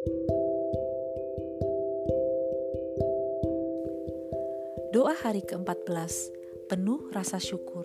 [0.00, 0.08] Doa
[5.12, 6.32] hari ke-14,
[6.72, 7.84] penuh rasa syukur.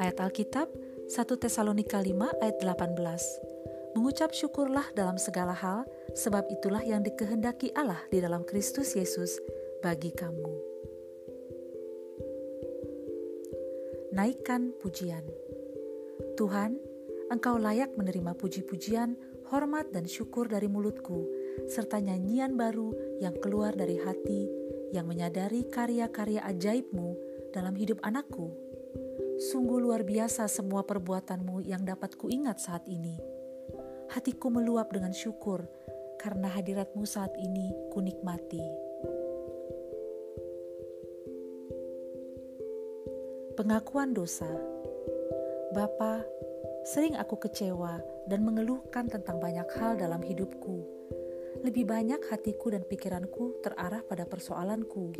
[0.00, 0.72] Ayat Alkitab
[1.04, 3.92] 1 Tesalonika 5 ayat 18.
[3.92, 5.84] Mengucap syukurlah dalam segala hal,
[6.16, 9.36] sebab itulah yang dikehendaki Allah di dalam Kristus Yesus
[9.84, 10.48] bagi kamu.
[14.16, 15.28] Naikkan pujian.
[16.40, 16.80] Tuhan,
[17.28, 19.12] Engkau layak menerima puji-pujian,
[19.48, 21.24] hormat dan syukur dari mulutku,
[21.68, 24.48] serta nyanyian baru yang keluar dari hati
[24.92, 27.16] yang menyadari karya-karya ajaibmu
[27.52, 28.52] dalam hidup anakku.
[29.38, 33.16] Sungguh luar biasa semua perbuatanmu yang dapat kuingat saat ini.
[34.08, 35.62] Hatiku meluap dengan syukur
[36.18, 38.64] karena hadiratmu saat ini kunikmati.
[43.54, 44.48] Pengakuan dosa
[45.74, 46.24] Bapa,
[46.88, 50.98] sering aku kecewa dan mengeluhkan tentang banyak hal dalam hidupku
[51.62, 55.10] lebih banyak hatiku dan pikiranku terarah pada persoalanku.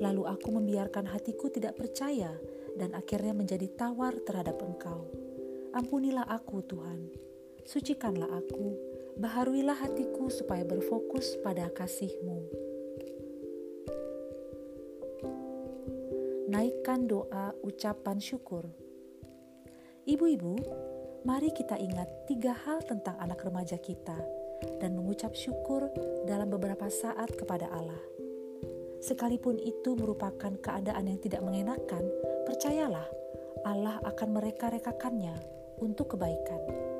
[0.00, 2.32] Lalu aku membiarkan hatiku tidak percaya
[2.74, 5.06] dan akhirnya menjadi tawar terhadap Engkau.
[5.76, 7.12] Ampunilah aku, Tuhan.
[7.68, 8.74] Sucikanlah aku,
[9.20, 12.38] baharuilah hatiku supaya berfokus pada kasih-Mu.
[16.48, 18.66] Naikkan doa ucapan syukur.
[20.04, 20.58] Ibu-ibu,
[21.22, 24.18] mari kita ingat tiga hal tentang anak remaja kita
[24.82, 25.86] dan mengucap syukur
[26.26, 28.02] dalam beberapa saat kepada Allah.
[29.02, 32.06] Sekalipun itu merupakan keadaan yang tidak mengenakan,
[32.46, 33.06] percayalah
[33.66, 35.34] Allah akan mereka-rekakannya
[35.78, 36.91] untuk kebaikan.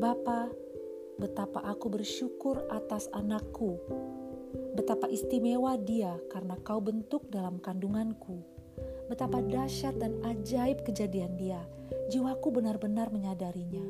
[0.00, 0.48] Bapa,
[1.20, 3.76] betapa aku bersyukur atas anakku.
[4.72, 8.40] Betapa istimewa dia karena kau bentuk dalam kandunganku.
[9.12, 11.60] Betapa dahsyat dan ajaib kejadian dia.
[12.08, 13.84] Jiwaku benar-benar menyadarinya.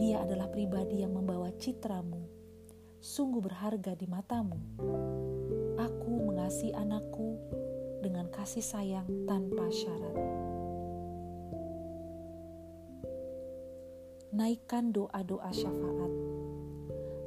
[0.00, 2.24] Dia adalah pribadi yang membawa citramu.
[3.04, 4.56] Sungguh berharga di matamu.
[5.76, 7.36] Aku mengasihi anakku
[8.00, 10.49] dengan kasih sayang tanpa syarat.
[14.30, 16.12] Naikkan doa-doa syafaat.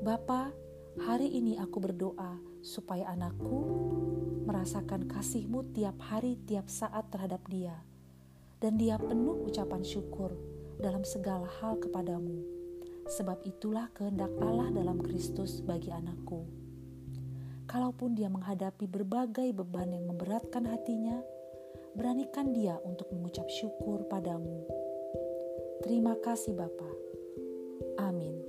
[0.07, 0.55] Bapa,
[1.03, 3.59] hari ini aku berdoa supaya anakku
[4.47, 7.75] merasakan kasihmu tiap hari, tiap saat terhadap dia.
[8.63, 10.31] Dan dia penuh ucapan syukur
[10.79, 12.39] dalam segala hal kepadamu.
[13.11, 16.47] Sebab itulah kehendak Allah dalam Kristus bagi anakku.
[17.67, 21.19] Kalaupun dia menghadapi berbagai beban yang memberatkan hatinya,
[21.99, 24.63] beranikan dia untuk mengucap syukur padamu.
[25.83, 26.95] Terima kasih Bapak.
[27.99, 28.42] Amin.